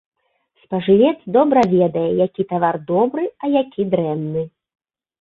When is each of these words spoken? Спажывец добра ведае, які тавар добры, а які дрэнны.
Спажывец 0.63 1.19
добра 1.35 1.61
ведае, 1.75 2.07
які 2.25 2.49
тавар 2.57 2.75
добры, 2.95 3.23
а 3.45 3.55
які 3.61 3.81
дрэнны. 3.97 4.43